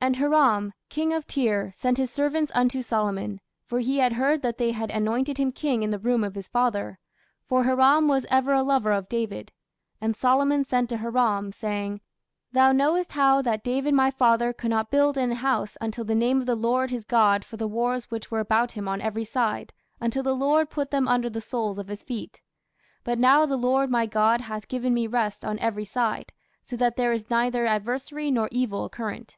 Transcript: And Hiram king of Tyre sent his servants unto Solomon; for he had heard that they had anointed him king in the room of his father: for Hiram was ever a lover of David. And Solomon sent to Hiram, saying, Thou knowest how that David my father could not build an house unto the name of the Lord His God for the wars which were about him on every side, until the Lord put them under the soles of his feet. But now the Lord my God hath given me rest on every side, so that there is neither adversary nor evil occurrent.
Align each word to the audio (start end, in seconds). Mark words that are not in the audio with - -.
And 0.00 0.14
Hiram 0.16 0.72
king 0.88 1.12
of 1.12 1.26
Tyre 1.26 1.70
sent 1.72 1.98
his 1.98 2.10
servants 2.10 2.52
unto 2.54 2.80
Solomon; 2.82 3.40
for 3.66 3.80
he 3.80 3.98
had 3.98 4.12
heard 4.12 4.40
that 4.42 4.56
they 4.56 4.70
had 4.70 4.92
anointed 4.92 5.36
him 5.38 5.50
king 5.50 5.82
in 5.82 5.90
the 5.90 5.98
room 5.98 6.22
of 6.22 6.36
his 6.36 6.48
father: 6.48 6.98
for 7.46 7.64
Hiram 7.64 8.06
was 8.06 8.24
ever 8.30 8.52
a 8.52 8.62
lover 8.62 8.92
of 8.92 9.08
David. 9.08 9.50
And 10.00 10.16
Solomon 10.16 10.64
sent 10.64 10.88
to 10.90 10.98
Hiram, 10.98 11.50
saying, 11.52 12.00
Thou 12.52 12.70
knowest 12.72 13.12
how 13.12 13.42
that 13.42 13.64
David 13.64 13.92
my 13.92 14.10
father 14.12 14.52
could 14.52 14.70
not 14.70 14.90
build 14.90 15.18
an 15.18 15.32
house 15.32 15.76
unto 15.80 16.04
the 16.04 16.14
name 16.14 16.38
of 16.38 16.46
the 16.46 16.54
Lord 16.54 16.90
His 16.90 17.04
God 17.04 17.44
for 17.44 17.56
the 17.56 17.68
wars 17.68 18.08
which 18.08 18.30
were 18.30 18.40
about 18.40 18.72
him 18.72 18.86
on 18.86 19.02
every 19.02 19.24
side, 19.24 19.74
until 20.00 20.22
the 20.22 20.34
Lord 20.34 20.70
put 20.70 20.90
them 20.92 21.08
under 21.08 21.28
the 21.28 21.42
soles 21.42 21.76
of 21.76 21.88
his 21.88 22.04
feet. 22.04 22.40
But 23.04 23.18
now 23.18 23.44
the 23.46 23.58
Lord 23.58 23.90
my 23.90 24.06
God 24.06 24.42
hath 24.42 24.68
given 24.68 24.94
me 24.94 25.08
rest 25.08 25.44
on 25.44 25.58
every 25.58 25.84
side, 25.84 26.32
so 26.62 26.76
that 26.76 26.94
there 26.96 27.12
is 27.12 27.28
neither 27.28 27.66
adversary 27.66 28.30
nor 28.30 28.48
evil 28.52 28.84
occurrent. 28.84 29.36